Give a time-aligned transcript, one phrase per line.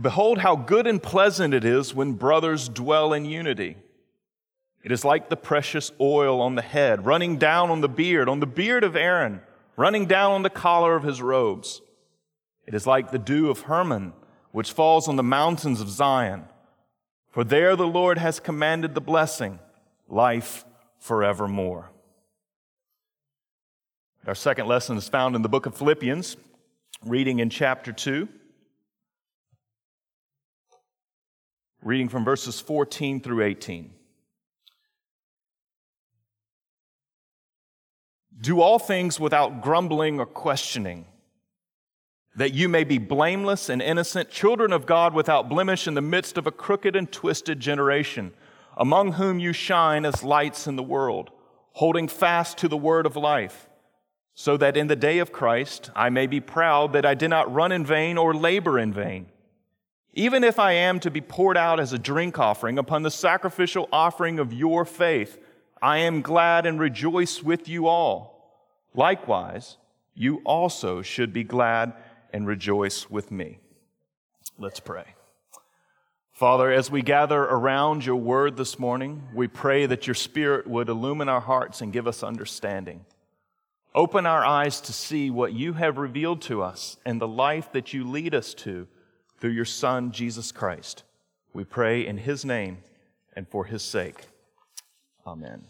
[0.00, 3.76] Behold, how good and pleasant it is when brothers dwell in unity.
[4.82, 8.40] It is like the precious oil on the head, running down on the beard, on
[8.40, 9.40] the beard of Aaron,
[9.76, 11.80] running down on the collar of his robes.
[12.66, 14.12] It is like the dew of Hermon,
[14.50, 16.44] which falls on the mountains of Zion.
[17.30, 19.58] For there the Lord has commanded the blessing,
[20.08, 20.64] life
[20.98, 21.90] forevermore.
[24.26, 26.36] Our second lesson is found in the book of Philippians,
[27.04, 28.28] reading in chapter 2.
[31.84, 33.90] Reading from verses 14 through 18.
[38.40, 41.04] Do all things without grumbling or questioning,
[42.36, 46.36] that you may be blameless and innocent, children of God without blemish in the midst
[46.38, 48.32] of a crooked and twisted generation,
[48.76, 51.30] among whom you shine as lights in the world,
[51.72, 53.68] holding fast to the word of life,
[54.34, 57.52] so that in the day of Christ I may be proud that I did not
[57.52, 59.26] run in vain or labor in vain.
[60.14, 63.88] Even if I am to be poured out as a drink offering upon the sacrificial
[63.92, 65.38] offering of your faith,
[65.82, 68.54] I am glad and rejoice with you all.
[68.94, 69.76] Likewise,
[70.14, 71.92] you also should be glad
[72.32, 73.58] and rejoice with me.
[74.56, 75.14] Let's pray.
[76.32, 80.88] Father, as we gather around your word this morning, we pray that your spirit would
[80.88, 83.04] illumine our hearts and give us understanding.
[83.94, 87.92] Open our eyes to see what you have revealed to us and the life that
[87.92, 88.86] you lead us to
[89.38, 91.02] through your Son, Jesus Christ.
[91.52, 92.78] We pray in his name
[93.34, 94.26] and for his sake.
[95.26, 95.64] Amen.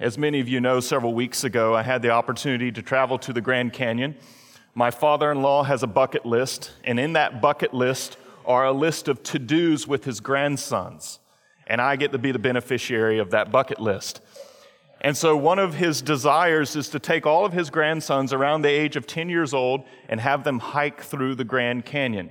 [0.00, 3.32] As many of you know, several weeks ago, I had the opportunity to travel to
[3.32, 4.14] the Grand Canyon.
[4.74, 8.72] My father in law has a bucket list, and in that bucket list are a
[8.72, 11.18] list of to dos with his grandsons.
[11.66, 14.20] And I get to be the beneficiary of that bucket list.
[15.00, 18.68] And so, one of his desires is to take all of his grandsons around the
[18.68, 22.30] age of 10 years old and have them hike through the Grand Canyon.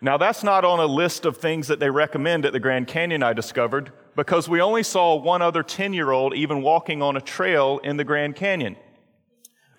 [0.00, 3.22] Now, that's not on a list of things that they recommend at the Grand Canyon,
[3.22, 7.20] I discovered, because we only saw one other 10 year old even walking on a
[7.20, 8.76] trail in the Grand Canyon.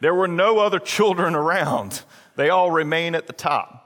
[0.02, 2.04] There were no other children around,
[2.36, 3.79] they all remain at the top.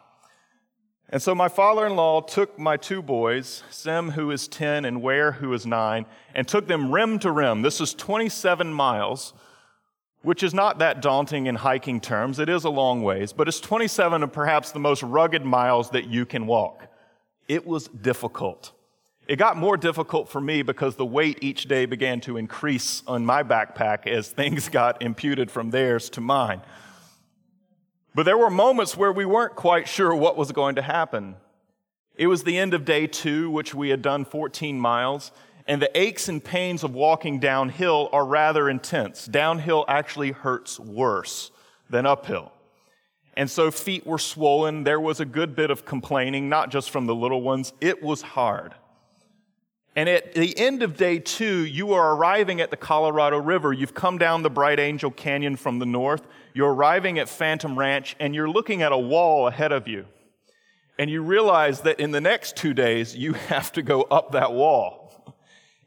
[1.13, 4.99] And so my father in law took my two boys, Sim, who is 10, and
[4.99, 7.61] Ware, who is 9, and took them rim to rim.
[7.61, 9.35] This is 27 miles,
[10.23, 12.39] which is not that daunting in hiking terms.
[12.39, 16.07] It is a long ways, but it's 27 of perhaps the most rugged miles that
[16.07, 16.87] you can walk.
[17.47, 18.71] It was difficult.
[19.27, 23.23] It got more difficult for me because the weight each day began to increase on
[23.23, 26.63] my backpack as things got imputed from theirs to mine.
[28.15, 31.35] But there were moments where we weren't quite sure what was going to happen.
[32.15, 35.31] It was the end of day two, which we had done 14 miles,
[35.67, 39.25] and the aches and pains of walking downhill are rather intense.
[39.25, 41.51] Downhill actually hurts worse
[41.89, 42.51] than uphill.
[43.35, 44.83] And so feet were swollen.
[44.83, 47.73] There was a good bit of complaining, not just from the little ones.
[47.81, 48.75] It was hard.
[49.95, 53.71] And at the end of day two, you are arriving at the Colorado River.
[53.71, 56.25] You've come down the Bright Angel Canyon from the north.
[56.53, 60.05] You're arriving at Phantom Ranch and you're looking at a wall ahead of you.
[60.97, 64.53] And you realize that in the next two days, you have to go up that
[64.53, 65.35] wall.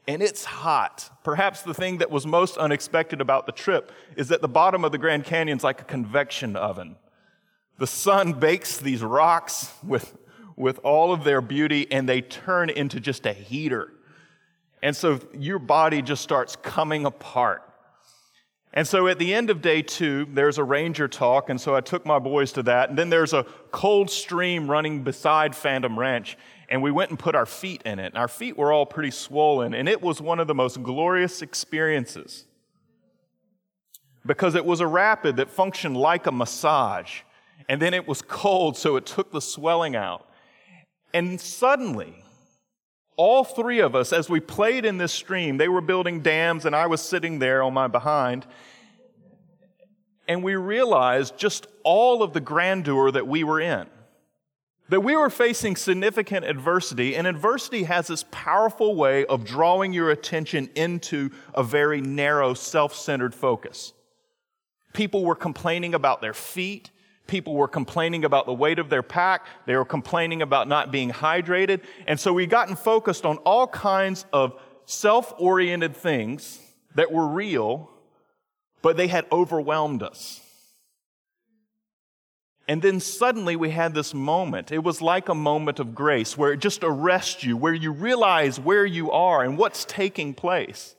[0.07, 1.09] And it's hot.
[1.25, 4.93] Perhaps the thing that was most unexpected about the trip is that the bottom of
[4.93, 6.95] the Grand Canyon is like a convection oven.
[7.77, 10.17] The sun bakes these rocks with,
[10.55, 13.91] with all of their beauty and they turn into just a heater.
[14.81, 17.63] And so your body just starts coming apart.
[18.73, 21.81] And so at the end of day two, there's a ranger talk, and so I
[21.81, 22.89] took my boys to that.
[22.89, 26.37] And then there's a cold stream running beside Phantom Ranch,
[26.69, 28.07] and we went and put our feet in it.
[28.07, 31.41] And our feet were all pretty swollen, and it was one of the most glorious
[31.41, 32.45] experiences
[34.27, 37.21] because it was a rapid that functioned like a massage.
[37.69, 40.29] And then it was cold, so it took the swelling out.
[41.13, 42.23] And suddenly,
[43.17, 46.75] all three of us, as we played in this stream, they were building dams and
[46.75, 48.45] I was sitting there on my behind.
[50.27, 53.87] And we realized just all of the grandeur that we were in.
[54.89, 60.11] That we were facing significant adversity, and adversity has this powerful way of drawing your
[60.11, 63.91] attention into a very narrow, self centered focus.
[64.93, 66.91] People were complaining about their feet.
[67.27, 69.45] People were complaining about the weight of their pack.
[69.65, 71.81] They were complaining about not being hydrated.
[72.07, 76.59] And so we gotten focused on all kinds of self oriented things
[76.95, 77.89] that were real,
[78.81, 80.41] but they had overwhelmed us.
[82.67, 84.71] And then suddenly we had this moment.
[84.71, 88.59] It was like a moment of grace where it just arrests you, where you realize
[88.59, 90.95] where you are and what's taking place.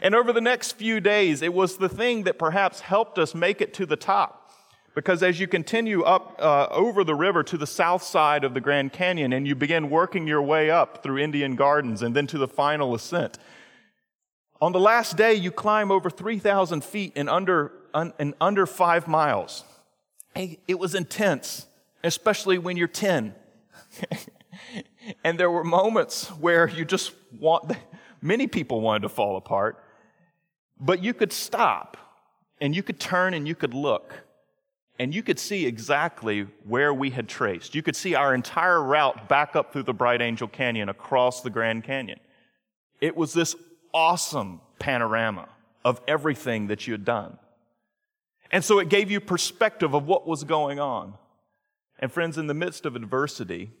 [0.00, 3.60] And over the next few days, it was the thing that perhaps helped us make
[3.60, 4.41] it to the top.
[4.94, 8.60] Because as you continue up uh, over the river to the south side of the
[8.60, 12.38] Grand Canyon and you begin working your way up through Indian Gardens and then to
[12.38, 13.38] the final ascent,
[14.60, 19.08] on the last day you climb over 3,000 feet in under, un, in under five
[19.08, 19.64] miles.
[20.34, 21.66] It was intense,
[22.04, 23.34] especially when you're 10.
[25.24, 27.72] and there were moments where you just want,
[28.20, 29.82] many people wanted to fall apart,
[30.78, 31.96] but you could stop
[32.60, 34.22] and you could turn and you could look
[35.02, 37.74] and you could see exactly where we had traced.
[37.74, 41.50] You could see our entire route back up through the Bright Angel Canyon across the
[41.50, 42.20] Grand Canyon.
[43.00, 43.56] It was this
[43.92, 45.48] awesome panorama
[45.84, 47.36] of everything that you had done.
[48.52, 51.14] And so it gave you perspective of what was going on.
[51.98, 53.72] And friends, in the midst of adversity,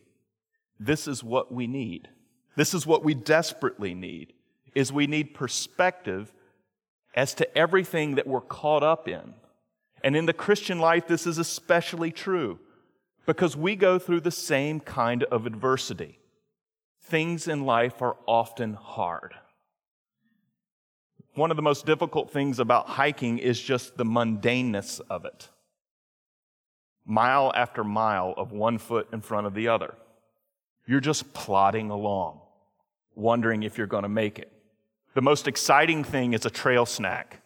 [0.80, 2.08] this is what we need.
[2.56, 4.32] This is what we desperately need
[4.74, 6.32] is we need perspective
[7.14, 9.34] as to everything that we're caught up in.
[10.02, 12.58] And in the Christian life, this is especially true
[13.26, 16.18] because we go through the same kind of adversity.
[17.04, 19.34] Things in life are often hard.
[21.34, 25.48] One of the most difficult things about hiking is just the mundaneness of it.
[27.04, 29.94] Mile after mile of one foot in front of the other.
[30.86, 32.40] You're just plodding along,
[33.14, 34.52] wondering if you're going to make it.
[35.14, 37.41] The most exciting thing is a trail snack.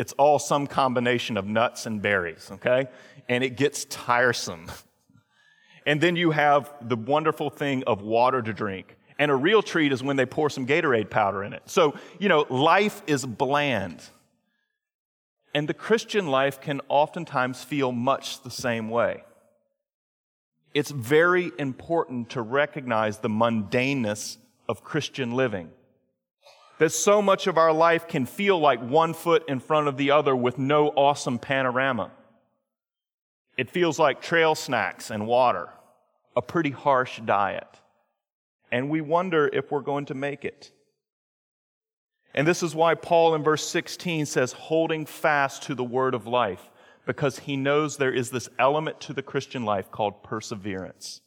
[0.00, 2.88] It's all some combination of nuts and berries, okay?
[3.28, 4.70] And it gets tiresome.
[5.84, 8.96] And then you have the wonderful thing of water to drink.
[9.18, 11.64] And a real treat is when they pour some Gatorade powder in it.
[11.66, 14.02] So, you know, life is bland.
[15.54, 19.22] And the Christian life can oftentimes feel much the same way.
[20.72, 25.72] It's very important to recognize the mundaneness of Christian living
[26.80, 30.10] that so much of our life can feel like one foot in front of the
[30.10, 32.10] other with no awesome panorama.
[33.58, 35.68] It feels like trail snacks and water,
[36.34, 37.68] a pretty harsh diet.
[38.72, 40.72] And we wonder if we're going to make it.
[42.34, 46.26] And this is why Paul in verse 16 says, holding fast to the word of
[46.26, 46.70] life,
[47.04, 51.20] because he knows there is this element to the Christian life called perseverance.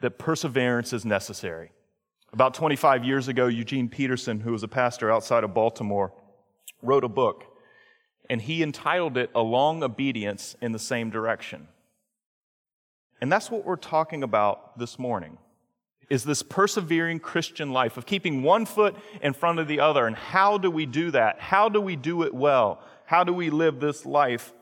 [0.00, 1.70] That perseverance is necessary.
[2.34, 6.12] About 25 years ago, Eugene Peterson, who was a pastor outside of Baltimore,
[6.82, 7.44] wrote a book,
[8.28, 11.68] and he entitled it A Long Obedience in the Same Direction.
[13.20, 15.38] And that's what we're talking about this morning
[16.10, 20.04] is this persevering Christian life of keeping one foot in front of the other.
[20.04, 21.38] And how do we do that?
[21.38, 22.82] How do we do it well?
[23.06, 24.52] How do we live this life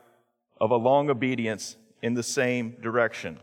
[0.61, 3.39] of a long obedience in the same direction?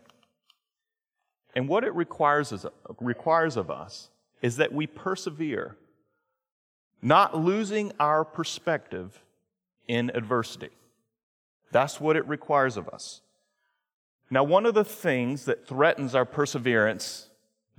[1.52, 2.64] And what it requires, is,
[3.00, 4.08] requires of us
[4.42, 5.76] is that we persevere,
[7.02, 9.22] not losing our perspective
[9.86, 10.70] in adversity.
[11.72, 13.20] That's what it requires of us.
[14.30, 17.28] Now, one of the things that threatens our perseverance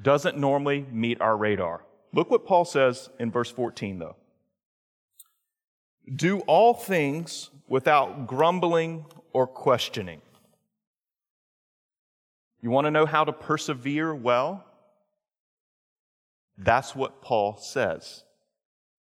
[0.01, 1.85] doesn't normally meet our radar.
[2.13, 4.15] Look what Paul says in verse 14, though.
[6.13, 10.21] Do all things without grumbling or questioning.
[12.61, 14.65] You want to know how to persevere well?
[16.63, 18.23] That's what Paul says.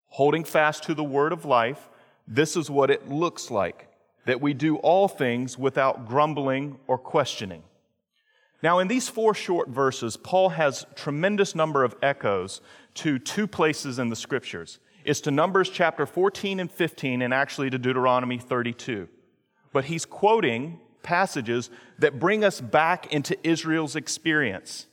[0.08, 1.90] Holding fast to the word of life,
[2.26, 3.88] this is what it looks like
[4.26, 7.62] that we do all things without grumbling or questioning.
[8.62, 12.60] Now, in these four short verses, Paul has tremendous number of echoes
[12.94, 14.80] to two places in the scriptures.
[15.04, 19.08] It's to Numbers chapter 14 and 15, and actually to Deuteronomy 32.
[19.72, 24.87] But he's quoting passages that bring us back into Israel's experience.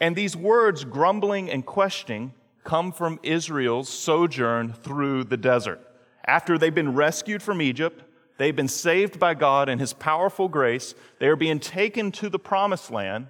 [0.00, 2.32] And these words, grumbling and questioning,
[2.64, 5.80] come from Israel's sojourn through the desert.
[6.26, 8.02] After they've been rescued from Egypt,
[8.38, 12.38] they've been saved by God and His powerful grace, they are being taken to the
[12.38, 13.26] promised land.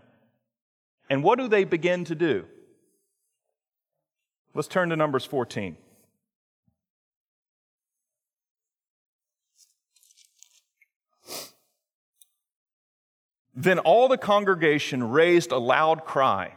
[1.09, 2.47] And what do they begin to do?
[4.55, 5.77] Let's turn to Numbers 14.
[13.55, 16.57] Then all the congregation raised a loud cry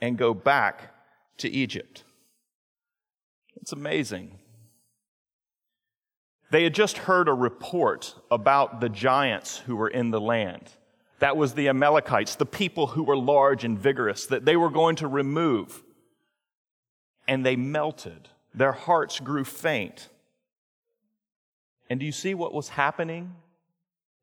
[0.00, 0.94] and go back
[1.38, 2.04] to Egypt.
[3.60, 4.38] It's amazing.
[6.50, 10.70] They had just heard a report about the giants who were in the land.
[11.18, 14.96] That was the Amalekites, the people who were large and vigorous, that they were going
[14.96, 15.82] to remove.
[17.26, 18.28] And they melted.
[18.54, 20.08] Their hearts grew faint.
[21.90, 23.34] And do you see what was happening?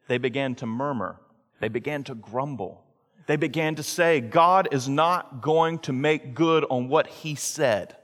[0.08, 1.20] They began to murmur.
[1.60, 2.85] They began to grumble.
[3.28, 7.96] They began to say, God is not going to make good on what he said.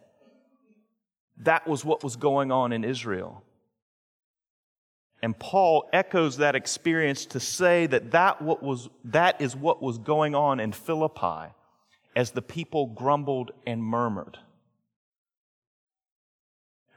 [1.38, 3.44] That was what was going on in Israel.
[5.24, 10.00] And Paul echoes that experience to say that that, what was, that is what was
[10.00, 11.54] going on in Philippi
[12.16, 14.40] as the people grumbled and murmured.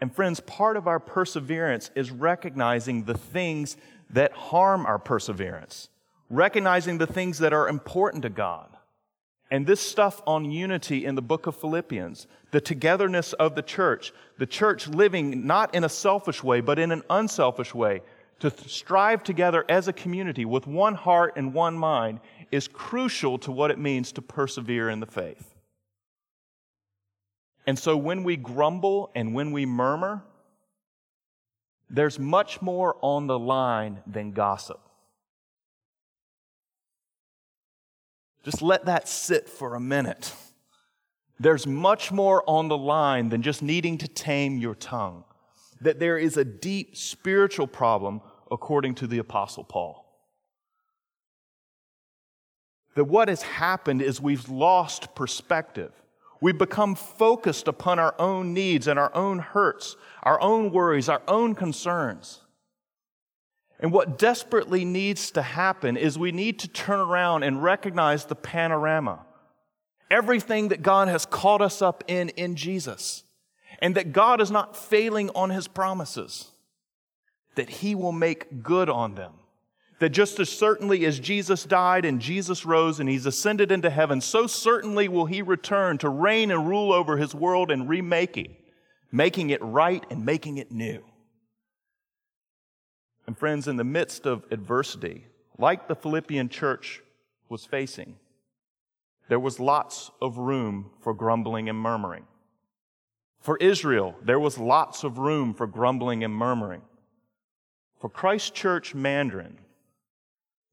[0.01, 3.77] And friends, part of our perseverance is recognizing the things
[4.11, 5.89] that harm our perseverance,
[6.31, 8.69] recognizing the things that are important to God.
[9.51, 14.13] And this stuff on unity in the book of Philippians, the togetherness of the church,
[14.39, 18.03] the church living not in a selfish way, but in an unselfish way,
[18.41, 23.53] to strive together as a community with one heart and one mind is crucial to
[23.53, 25.55] what it means to persevere in the faith.
[27.67, 30.23] And so when we grumble and when we murmur,
[31.89, 34.81] there's much more on the line than gossip.
[38.45, 40.35] Just let that sit for a minute.
[41.41, 45.25] There's much more on the line than just needing to tame your tongue.
[45.81, 48.21] That there is a deep spiritual problem
[48.51, 50.05] according to the Apostle Paul.
[52.95, 55.93] That what has happened is we've lost perspective.
[56.41, 61.23] We've become focused upon our own needs and our own hurts, our own worries, our
[61.27, 62.44] own concerns.
[63.81, 68.37] And what desperately needs to happen is we need to turn around and recognize the
[68.37, 69.27] panorama.
[70.11, 73.25] Everything that God has caught us up in in Jesus.
[73.81, 76.51] And that God is not failing on his promises.
[77.57, 79.33] That he will make good on them.
[79.99, 84.21] That just as certainly as Jesus died and Jesus rose and he's ascended into heaven,
[84.21, 88.51] so certainly will he return to reign and rule over his world and remake it,
[89.11, 91.03] making it right and making it new.
[93.27, 95.27] And friends, in the midst of adversity,
[95.59, 97.03] like the Philippian church
[97.49, 98.17] was facing,
[99.29, 102.25] there was lots of room for grumbling and murmuring.
[103.41, 106.83] For Israel, there was lots of room for grumbling and murmuring.
[108.01, 109.59] For Christ Church Mandarin,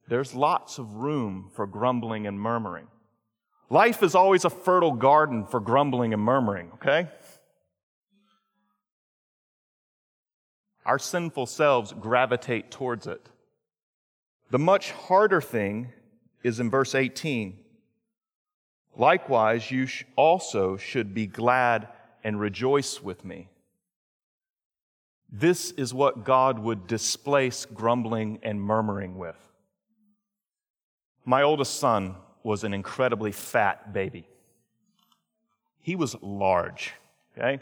[0.08, 2.88] there's lots of room for grumbling and murmuring.
[3.70, 7.08] Life is always a fertile garden for grumbling and murmuring, okay?
[10.85, 13.27] Our sinful selves gravitate towards it.
[14.50, 15.89] The much harder thing
[16.43, 17.57] is in verse 18.
[18.97, 21.88] Likewise, you also should be glad
[22.23, 23.47] and rejoice with me.
[25.31, 29.38] This is what God would displace grumbling and murmuring with.
[31.23, 34.27] My oldest son was an incredibly fat baby.
[35.79, 36.93] He was large,
[37.38, 37.61] okay?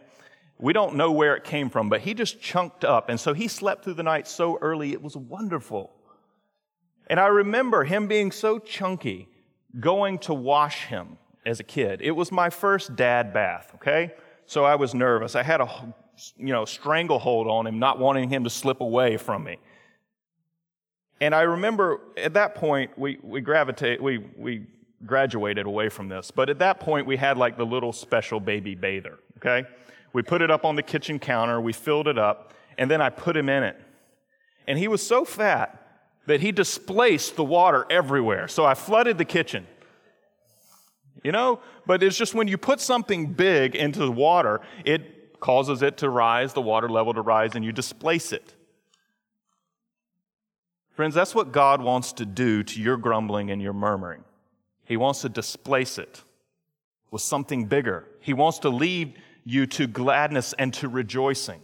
[0.60, 3.10] We don't know where it came from, but he just chunked up.
[3.10, 5.94] And so he slept through the night so early, it was wonderful.
[7.08, 9.30] And I remember him being so chunky,
[9.80, 12.02] going to wash him as a kid.
[12.02, 14.14] It was my first dad bath, okay?
[14.46, 15.36] So I was nervous.
[15.36, 15.94] I had a,
[16.38, 19.58] you know, stranglehold on him, not wanting him to slip away from me.
[21.22, 24.68] And I remember at that point, we, we gravitate, we, we
[25.06, 26.32] graduated away from this.
[26.32, 29.68] But at that point, we had like the little special baby bather, okay?
[30.14, 33.10] We put it up on the kitchen counter, we filled it up, and then I
[33.10, 33.80] put him in it.
[34.68, 35.76] And he was so fat
[36.26, 38.48] that he displaced the water everywhere.
[38.48, 39.68] So I flooded the kitchen.
[41.24, 45.82] You know, but it's just when you put something big into the water, it causes
[45.82, 48.56] it to rise, the water level to rise, and you displace it.
[50.92, 54.24] Friends, that's what God wants to do to your grumbling and your murmuring.
[54.86, 56.24] He wants to displace it
[57.12, 58.06] with something bigger.
[58.20, 61.62] He wants to lead you to gladness and to rejoicing.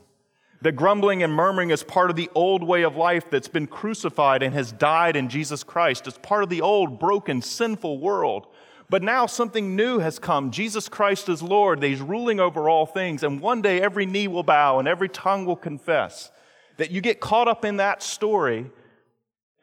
[0.61, 4.41] That grumbling and murmuring is part of the old way of life that's been crucified
[4.41, 6.07] and has died in Jesus Christ.
[6.07, 8.47] It's part of the old, broken, sinful world.
[8.89, 10.51] But now something new has come.
[10.51, 11.83] Jesus Christ is Lord.
[11.83, 13.23] He's ruling over all things.
[13.23, 16.31] And one day every knee will bow and every tongue will confess.
[16.77, 18.69] That you get caught up in that story,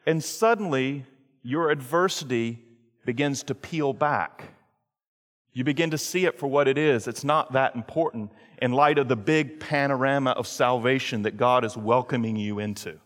[0.05, 1.05] and suddenly
[1.41, 2.59] your adversity
[3.05, 4.52] begins to peel back.
[5.53, 7.07] You begin to see it for what it is.
[7.07, 8.31] It's not that important
[8.61, 12.99] in light of the big panorama of salvation that God is welcoming you into.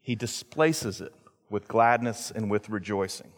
[0.00, 1.12] He displaces it
[1.50, 3.32] with gladness and with rejoicing.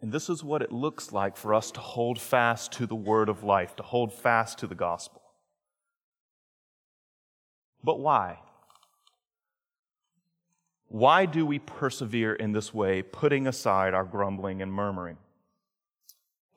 [0.00, 3.28] And this is what it looks like for us to hold fast to the word
[3.28, 5.20] of life, to hold fast to the gospel.
[7.82, 8.38] But why?
[10.90, 15.18] Why do we persevere in this way, putting aside our grumbling and murmuring?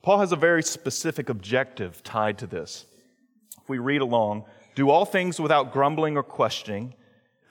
[0.02, 2.84] Paul has a very specific objective tied to this.
[3.62, 6.94] If we read along, do all things without grumbling or questioning,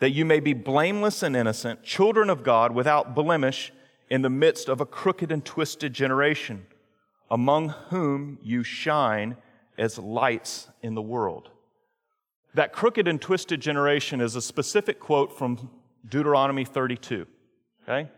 [0.02, 3.72] that you may be blameless and innocent, children of God without blemish
[4.10, 6.66] in the midst of a crooked and twisted generation,
[7.32, 9.38] among whom you shine
[9.78, 11.50] as lights in the world.
[12.54, 15.70] That crooked and twisted generation is a specific quote from
[16.08, 17.26] Deuteronomy 32.
[17.84, 18.10] Okay?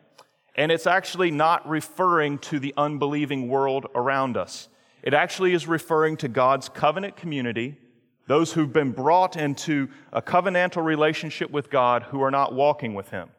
[0.55, 4.69] And it's actually not referring to the unbelieving world around us.
[5.03, 7.77] It actually is referring to God's covenant community,
[8.27, 13.09] those who've been brought into a covenantal relationship with God who are not walking with
[13.09, 13.29] Him.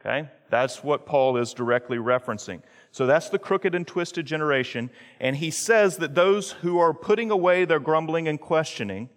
[0.00, 0.28] Okay?
[0.50, 2.62] That's what Paul is directly referencing.
[2.90, 4.90] So that's the crooked and twisted generation.
[5.18, 9.08] And he says that those who are putting away their grumbling and questioning,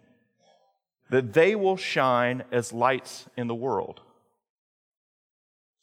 [1.09, 4.01] that they will shine as lights in the world.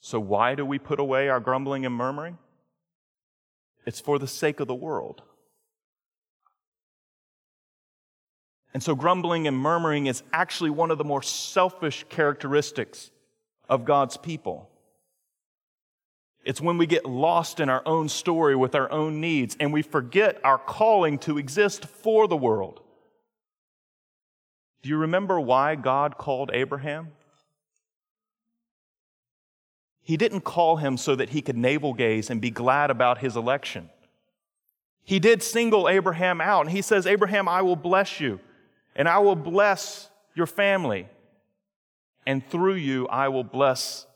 [0.05, 2.37] So why do we put away our grumbling and murmuring?
[3.87, 5.23] It's for the sake of the world.
[8.75, 13.13] And so grumbling and murmuring is actually one of the more selfish characteristics
[13.67, 14.69] of God's people.
[16.45, 19.81] It's when we get lost in our own story with our own needs and we
[19.81, 22.83] forget our calling to exist for the world.
[24.83, 27.13] Do you remember why God called Abraham?
[30.05, 33.35] He didn't call him so that he could navel gaze and be glad about his
[33.35, 33.91] election.
[35.03, 38.39] He did single Abraham out, and he says, Abraham, I will bless you,
[38.95, 41.09] and I will bless your family,
[42.25, 44.07] and through you I will bless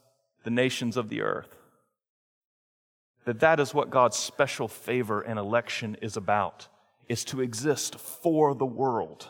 [0.45, 1.59] the nations of the earth
[3.29, 6.67] that that is what God's special favor and election is about,
[7.11, 9.29] is to exist for the world.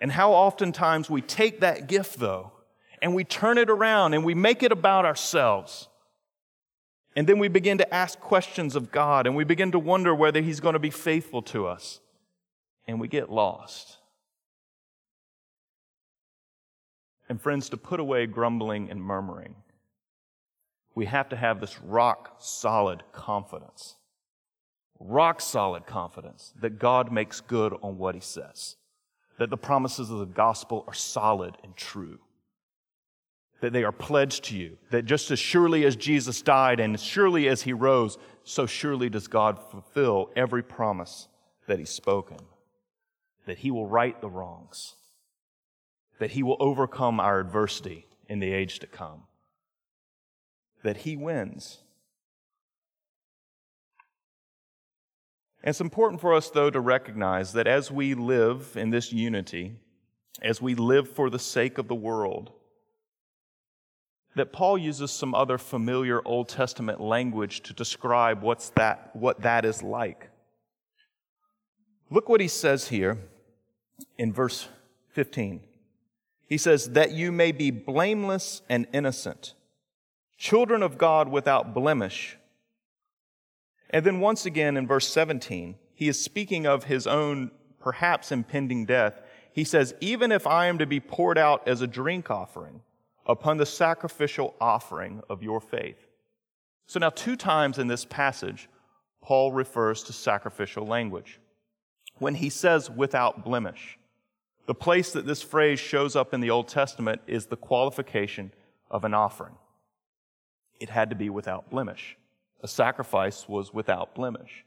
[0.00, 2.52] And how oftentimes we take that gift, though,
[3.02, 5.88] and we turn it around and we make it about ourselves.
[7.14, 10.40] And then we begin to ask questions of God and we begin to wonder whether
[10.40, 12.00] He's going to be faithful to us.
[12.88, 13.98] And we get lost.
[17.28, 19.56] And friends, to put away grumbling and murmuring
[20.94, 23.96] we have to have this rock solid confidence.
[24.98, 28.76] Rock solid confidence that God makes good on what he says.
[29.38, 32.18] That the promises of the gospel are solid and true.
[33.62, 34.76] That they are pledged to you.
[34.90, 39.08] That just as surely as Jesus died and as surely as he rose, so surely
[39.08, 41.28] does God fulfill every promise
[41.66, 42.36] that he's spoken.
[43.46, 44.96] That he will right the wrongs.
[46.18, 49.22] That he will overcome our adversity in the age to come
[50.82, 51.78] that he wins.
[55.62, 59.76] And it's important for us, though, to recognize that as we live in this unity,
[60.40, 62.52] as we live for the sake of the world,
[64.34, 69.64] that Paul uses some other familiar Old Testament language to describe what's that, what that
[69.64, 70.30] is like.
[72.10, 73.18] Look what he says here
[74.18, 74.68] in verse
[75.10, 75.60] 15.
[76.46, 79.54] He says, That you may be blameless and innocent
[80.38, 82.36] children of God without blemish.
[83.90, 88.86] And then once again in verse 17, he is speaking of his own perhaps impending
[88.86, 89.20] death.
[89.52, 92.80] He says, Even if I am to be poured out as a drink offering
[93.26, 96.06] upon the sacrificial offering of your faith.
[96.86, 98.68] So now, two times in this passage,
[99.22, 101.40] Paul refers to sacrificial language.
[102.18, 103.98] When he says without blemish,
[104.66, 108.52] the place that this phrase shows up in the Old Testament is the qualification
[108.90, 109.54] of an offering
[110.82, 112.16] it had to be without blemish.
[112.60, 114.64] A sacrifice was without blemish.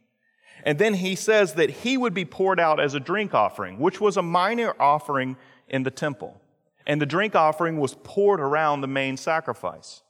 [0.63, 3.99] And then he says that he would be poured out as a drink offering, which
[3.99, 5.35] was a minor offering
[5.67, 6.39] in the temple.
[6.85, 10.03] And the drink offering was poured around the main sacrifice.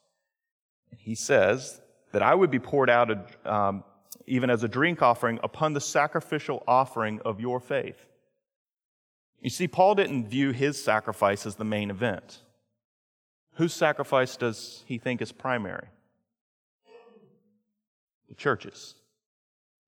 [0.98, 3.12] He says that I would be poured out
[3.46, 3.84] um,
[4.28, 8.08] even as a drink offering upon the sacrificial offering of your faith.
[9.42, 12.42] You see, Paul didn't view his sacrifice as the main event.
[13.56, 15.88] Whose sacrifice does he think is primary?
[18.28, 18.96] The church's.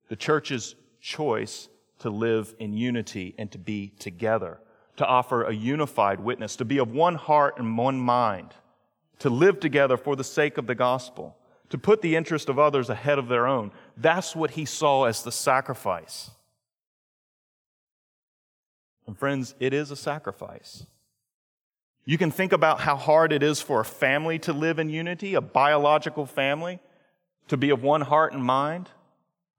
[0.09, 1.69] The church's choice
[1.99, 4.59] to live in unity and to be together,
[4.97, 8.53] to offer a unified witness, to be of one heart and one mind,
[9.19, 11.37] to live together for the sake of the gospel,
[11.69, 13.71] to put the interest of others ahead of their own.
[13.95, 16.31] That's what he saw as the sacrifice.
[19.05, 20.85] And friends, it is a sacrifice.
[22.05, 25.33] You can think about how hard it is for a family to live in unity,
[25.33, 26.79] a biological family,
[27.49, 28.89] to be of one heart and mind.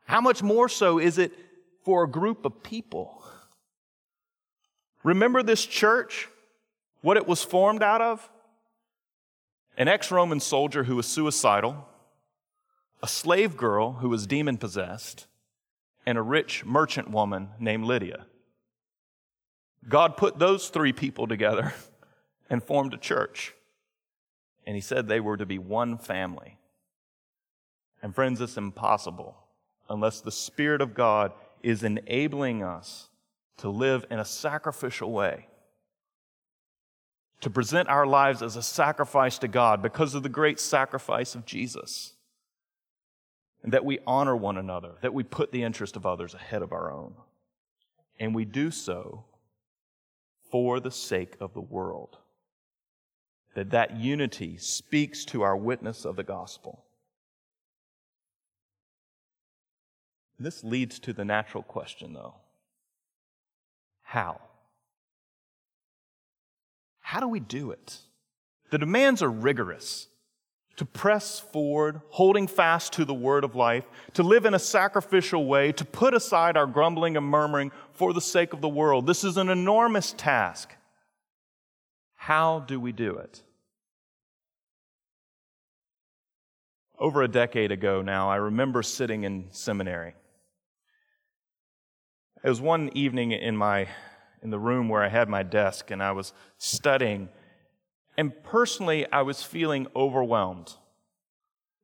[0.07, 1.33] How much more so is it
[1.85, 3.23] for a group of people?
[5.03, 6.29] Remember this church
[7.01, 8.29] what it was formed out of?
[9.77, 11.89] An ex Roman soldier who was suicidal,
[13.03, 15.27] a slave girl who was demon possessed,
[16.05, 18.27] and a rich merchant woman named Lydia.
[19.89, 21.73] God put those three people together
[22.51, 23.55] and formed a church.
[24.67, 26.59] And he said they were to be one family.
[28.03, 29.37] And friends, it's impossible
[29.89, 31.33] unless the Spirit of God
[31.63, 33.09] is enabling us
[33.59, 35.47] to live in a sacrificial way,
[37.41, 41.45] to present our lives as a sacrifice to God because of the great sacrifice of
[41.45, 42.15] Jesus.
[43.63, 46.73] And that we honor one another, that we put the interest of others ahead of
[46.73, 47.15] our own.
[48.21, 49.25] And we do so
[50.51, 52.19] for the sake of the world.
[53.55, 56.85] That that unity speaks to our witness of the gospel.
[60.39, 62.37] This leads to the natural question, though
[64.09, 64.41] how?
[67.01, 67.99] How do we do it?
[68.71, 70.09] The demands are rigorous.
[70.77, 75.45] To press forward, holding fast to the word of life, to live in a sacrificial
[75.45, 79.07] way, to put aside our grumbling and murmuring for the sake of the world.
[79.07, 80.75] This is an enormous task.
[82.15, 83.43] How do we do it?
[86.99, 90.15] Over a decade ago now, I remember sitting in seminary.
[92.43, 93.89] It was one evening in my
[94.43, 97.29] in the room where I had my desk and I was studying
[98.17, 100.75] and personally I was feeling overwhelmed.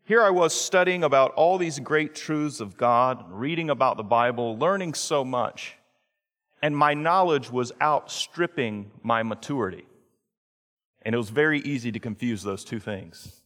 [0.04, 4.58] Here I was studying about all these great truths of God, reading about the Bible,
[4.58, 5.76] learning so much,
[6.60, 9.86] and my knowledge was outstripping my maturity.
[11.02, 13.40] And it was very easy to confuse those two things.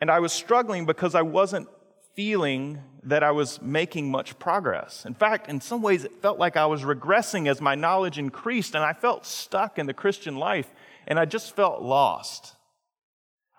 [0.00, 1.68] And I was struggling because I wasn't
[2.14, 5.04] feeling that I was making much progress.
[5.04, 8.74] In fact, in some ways, it felt like I was regressing as my knowledge increased,
[8.74, 10.70] and I felt stuck in the Christian life,
[11.06, 12.54] and I just felt lost.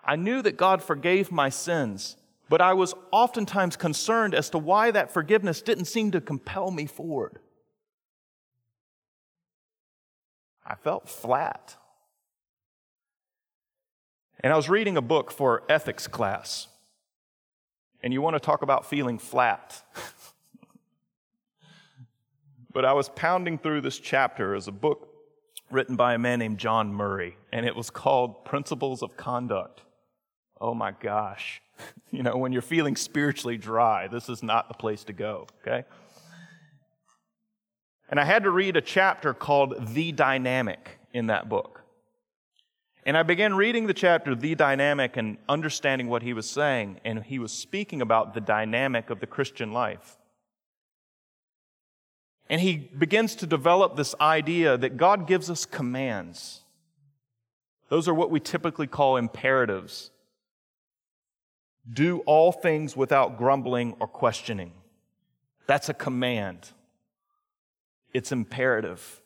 [0.04, 2.16] I knew that God forgave my sins,
[2.48, 6.86] but I was oftentimes concerned as to why that forgiveness didn't seem to compel me
[6.86, 7.38] forward.
[10.66, 11.76] I felt flat.
[14.40, 16.68] And I was reading a book for ethics class
[18.04, 19.82] and you want to talk about feeling flat.
[22.72, 25.08] but I was pounding through this chapter as a book
[25.70, 29.80] written by a man named John Murray, and it was called Principles of Conduct.
[30.60, 31.62] Oh my gosh.
[32.10, 35.86] you know, when you're feeling spiritually dry, this is not the place to go, okay?
[38.10, 41.83] And I had to read a chapter called The Dynamic in that book.
[43.06, 47.00] And I began reading the chapter, The Dynamic, and understanding what he was saying.
[47.04, 50.16] And he was speaking about the dynamic of the Christian life.
[52.48, 56.60] And he begins to develop this idea that God gives us commands.
[57.90, 60.10] Those are what we typically call imperatives.
[61.90, 64.72] Do all things without grumbling or questioning.
[65.66, 66.70] That's a command.
[68.14, 69.20] It's imperative.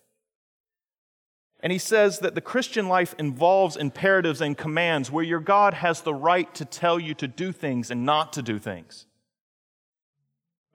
[1.61, 6.03] And he says that the Christian life involves imperatives and commands where your God has
[6.03, 9.07] the right to tell you to do things and not to do things.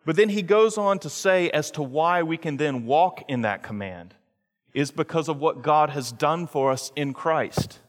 [0.05, 3.41] But then he goes on to say as to why we can then walk in
[3.43, 4.13] that command
[4.73, 7.79] is because of what God has done for us in Christ.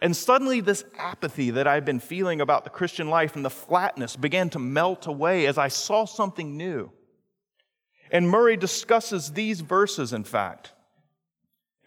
[0.00, 4.16] And suddenly, this apathy that I've been feeling about the Christian life and the flatness
[4.16, 6.90] began to melt away as I saw something new.
[8.10, 10.71] And Murray discusses these verses, in fact.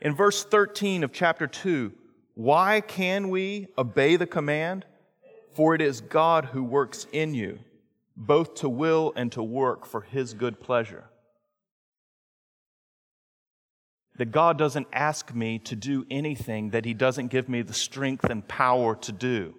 [0.02, 1.92] In verse 13 of chapter 2,
[2.36, 4.86] why can we obey the command?
[5.54, 7.60] For it is God who works in you,
[8.18, 11.06] both to will and to work for his good pleasure.
[14.18, 18.26] That God doesn't ask me to do anything that he doesn't give me the strength
[18.26, 19.56] and power to do.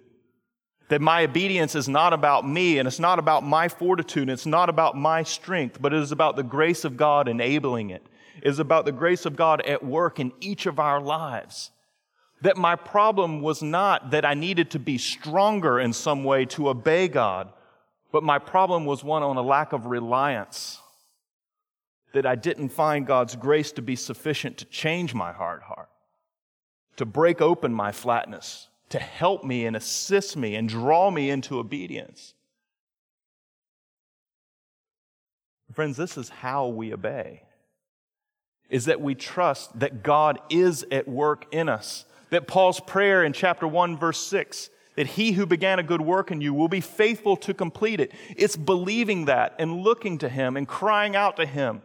[0.89, 4.45] That my obedience is not about me and it's not about my fortitude and it's
[4.45, 8.05] not about my strength, but it is about the grace of God enabling it
[8.43, 11.71] is about the grace of God at work in each of our lives.
[12.41, 16.69] That my problem was not that I needed to be stronger in some way to
[16.69, 17.51] obey God,
[18.11, 20.79] but my problem was one on a lack of reliance.
[22.13, 25.89] That I didn't find God's grace to be sufficient to change my hard heart,
[26.97, 31.59] to break open my flatness, to help me and assist me and draw me into
[31.59, 32.33] obedience.
[35.73, 37.43] Friends, this is how we obey
[38.69, 42.05] is that we trust that God is at work in us.
[42.29, 46.31] That Paul's prayer in chapter 1, verse 6, that he who began a good work
[46.31, 48.11] in you will be faithful to complete it.
[48.35, 51.81] It's believing that and looking to him and crying out to him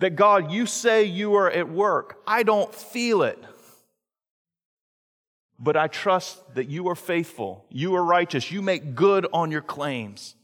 [0.00, 2.20] That God, you say you are at work.
[2.26, 3.38] I don't feel it.
[5.58, 9.60] But I trust that you are faithful, you are righteous, you make good on your
[9.60, 10.34] claims.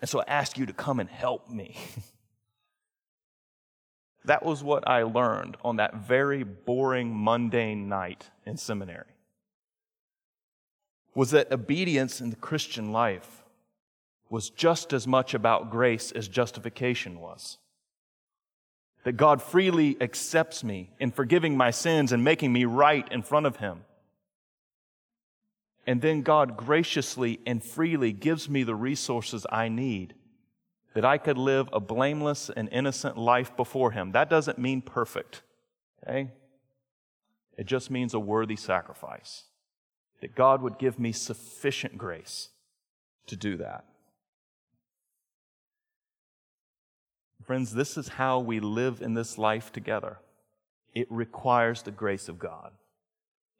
[0.00, 1.76] And so I ask you to come and help me.
[4.30, 9.16] that was what I learned on that very boring, mundane night in seminary.
[11.16, 13.42] Was that obedience in the Christian life
[14.28, 17.58] was just as much about grace as justification was.
[19.02, 23.46] That God freely accepts me in forgiving my sins and making me right in front
[23.46, 23.80] of Him.
[25.88, 30.14] And then God graciously and freely gives me the resources I need
[30.94, 34.12] that I could live a blameless and innocent life before Him.
[34.12, 35.42] That doesn't mean perfect,
[36.02, 36.30] okay?
[37.56, 39.44] It just means a worthy sacrifice.
[40.20, 42.48] That God would give me sufficient grace
[43.26, 43.84] to do that.
[47.44, 50.18] Friends, this is how we live in this life together.
[50.94, 52.72] It requires the grace of God.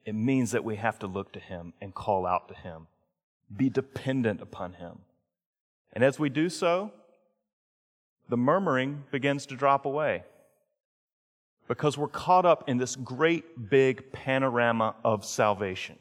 [0.05, 2.87] It means that we have to look to Him and call out to Him,
[3.55, 5.01] be dependent upon Him.
[5.93, 6.93] And as we do so,
[8.31, 10.25] the murmuring begins to drop away
[11.69, 15.99] because we're caught up in this great big panorama of salvation.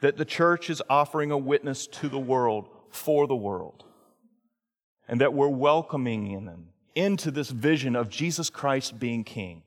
[0.00, 3.84] That the church is offering a witness to the world for the world,
[5.08, 9.62] and that we're welcoming in them into this vision of Jesus Christ being King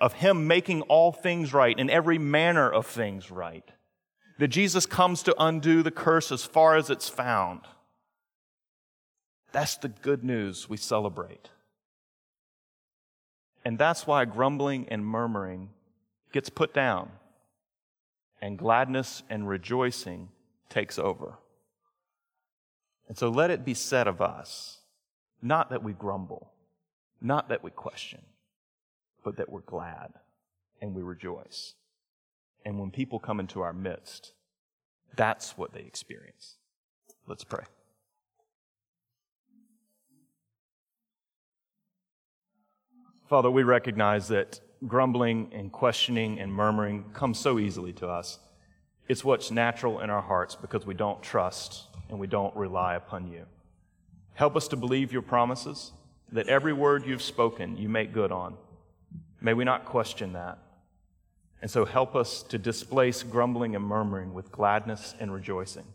[0.00, 3.70] of Him making all things right and every manner of things right.
[4.38, 7.60] That Jesus comes to undo the curse as far as it's found.
[9.52, 11.48] That's the good news we celebrate.
[13.64, 15.70] And that's why grumbling and murmuring
[16.32, 17.10] gets put down,
[18.40, 20.28] and gladness and rejoicing
[20.68, 21.34] takes over.
[23.08, 24.78] And so let it be said of us
[25.42, 26.52] not that we grumble,
[27.20, 28.20] not that we question,
[29.24, 30.12] but that we're glad
[30.80, 31.74] and we rejoice.
[32.64, 34.32] And when people come into our midst,
[35.16, 36.56] that's what they experience.
[37.26, 37.64] Let's pray.
[43.30, 48.40] Father, we recognize that grumbling and questioning and murmuring comes so easily to us.
[49.06, 53.30] It's what's natural in our hearts because we don't trust and we don't rely upon
[53.30, 53.46] you.
[54.34, 55.92] Help us to believe your promises,
[56.32, 58.56] that every word you've spoken you make good on.
[59.40, 60.58] May we not question that.
[61.62, 65.86] And so help us to displace grumbling and murmuring with gladness and rejoicing.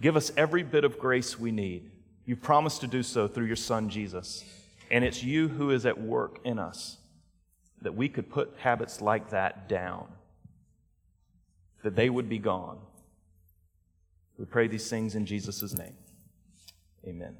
[0.00, 1.90] Give us every bit of grace we need.
[2.24, 4.42] You promised to do so through your Son, Jesus.
[4.90, 6.98] And it's you who is at work in us
[7.82, 10.08] that we could put habits like that down,
[11.82, 12.78] that they would be gone.
[14.38, 15.94] We pray these things in Jesus' name.
[17.06, 17.36] Amen.